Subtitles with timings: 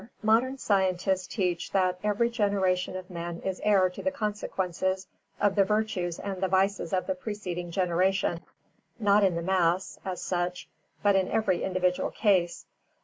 [0.23, 5.05] Modern scientists teach that every generation of men is heir to the consequences
[5.39, 8.39] of the virtues and the vices of the preceding generation,
[8.97, 10.67] not in the mass, as such,
[11.03, 12.65] but in every individual case.